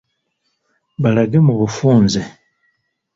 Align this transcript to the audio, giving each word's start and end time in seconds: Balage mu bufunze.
Balage 1.01 1.39
mu 1.47 1.53
bufunze. 1.59 2.21